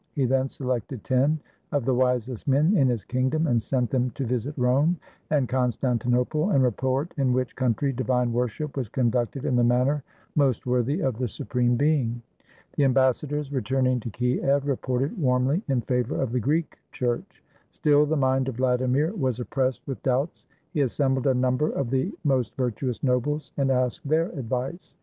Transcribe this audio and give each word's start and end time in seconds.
He 0.15 0.25
then 0.25 0.49
selected 0.49 1.03
ten 1.03 1.39
of 1.71 1.85
the 1.85 1.93
wisest 1.93 2.47
men 2.47 2.75
in 2.75 2.87
his 2.87 3.05
kingdom 3.05 3.45
and 3.45 3.61
sent 3.61 3.91
them 3.91 4.09
to 4.15 4.25
visit 4.25 4.55
Rome 4.57 4.97
and 5.29 5.47
Constantinople 5.47 6.49
and 6.49 6.63
report 6.63 7.13
in 7.17 7.33
which 7.33 7.55
country 7.55 7.93
divine 7.93 8.33
worship 8.33 8.75
was 8.75 8.89
conducted 8.89 9.45
in 9.45 9.55
the 9.55 9.63
manner 9.63 10.03
most 10.35 10.65
worthy 10.65 11.01
of 11.01 11.19
the 11.19 11.27
Supreme 11.27 11.75
Being. 11.75 12.23
The 12.77 12.83
ambassadors, 12.83 13.51
returning 13.53 13.99
to 13.99 14.09
Kiev, 14.09 14.65
reported 14.65 15.19
warmly 15.21 15.61
in 15.67 15.81
favor 15.81 16.19
of 16.19 16.31
the 16.31 16.39
Greek 16.39 16.79
Church. 16.91 17.43
Still 17.69 18.07
the 18.07 18.17
mind 18.17 18.47
of 18.49 18.55
Vladimir 18.55 19.13
was 19.15 19.39
oppressed 19.39 19.83
with 19.85 20.01
doubts. 20.01 20.45
He 20.73 20.81
assembled 20.81 21.27
a 21.27 21.35
number 21.35 21.69
of 21.71 21.91
the 21.91 22.11
most 22.23 22.55
virtuous 22.55 23.03
nobles 23.03 23.51
and 23.55 23.69
asked 23.69 24.09
their 24.09 24.29
advice. 24.29 24.95